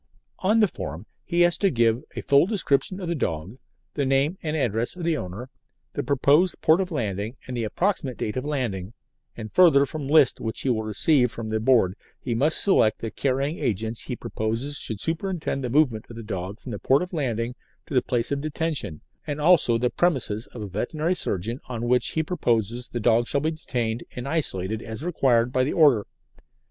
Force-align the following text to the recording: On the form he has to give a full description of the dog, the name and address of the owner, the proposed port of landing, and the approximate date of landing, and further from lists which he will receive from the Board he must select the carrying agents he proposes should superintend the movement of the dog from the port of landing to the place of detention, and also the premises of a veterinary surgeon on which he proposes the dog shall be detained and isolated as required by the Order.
On 0.39 0.61
the 0.61 0.67
form 0.67 1.05
he 1.23 1.41
has 1.41 1.59
to 1.59 1.69
give 1.69 2.01
a 2.15 2.21
full 2.23 2.47
description 2.47 2.99
of 2.99 3.07
the 3.07 3.13
dog, 3.13 3.59
the 3.93 4.03
name 4.03 4.35
and 4.41 4.57
address 4.57 4.95
of 4.95 5.03
the 5.03 5.15
owner, 5.15 5.51
the 5.93 6.01
proposed 6.01 6.59
port 6.59 6.81
of 6.81 6.89
landing, 6.89 7.37
and 7.45 7.55
the 7.55 7.65
approximate 7.65 8.17
date 8.17 8.35
of 8.35 8.43
landing, 8.43 8.93
and 9.37 9.53
further 9.53 9.85
from 9.85 10.07
lists 10.07 10.39
which 10.41 10.61
he 10.61 10.69
will 10.69 10.81
receive 10.81 11.31
from 11.31 11.49
the 11.49 11.59
Board 11.59 11.95
he 12.19 12.33
must 12.33 12.63
select 12.63 12.97
the 12.97 13.11
carrying 13.11 13.59
agents 13.59 14.01
he 14.01 14.15
proposes 14.15 14.77
should 14.77 14.99
superintend 14.99 15.63
the 15.63 15.69
movement 15.69 16.07
of 16.09 16.15
the 16.15 16.23
dog 16.23 16.59
from 16.59 16.71
the 16.71 16.79
port 16.79 17.03
of 17.03 17.13
landing 17.13 17.53
to 17.85 17.93
the 17.93 18.01
place 18.01 18.31
of 18.31 18.41
detention, 18.41 19.01
and 19.27 19.39
also 19.39 19.77
the 19.77 19.91
premises 19.91 20.47
of 20.47 20.63
a 20.63 20.67
veterinary 20.67 21.13
surgeon 21.13 21.59
on 21.69 21.87
which 21.87 22.13
he 22.13 22.23
proposes 22.23 22.87
the 22.87 22.99
dog 22.99 23.27
shall 23.27 23.39
be 23.41 23.51
detained 23.51 24.03
and 24.15 24.27
isolated 24.27 24.81
as 24.81 25.03
required 25.03 25.51
by 25.53 25.63
the 25.63 25.73
Order. 25.73 26.07